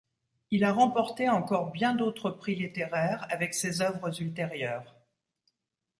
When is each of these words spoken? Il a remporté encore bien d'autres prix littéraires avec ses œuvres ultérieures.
Il 0.49 0.63
a 0.63 0.73
remporté 0.73 1.29
encore 1.29 1.69
bien 1.71 1.93
d'autres 1.93 2.31
prix 2.31 2.55
littéraires 2.55 3.27
avec 3.29 3.53
ses 3.53 3.83
œuvres 3.83 4.19
ultérieures. 4.19 4.95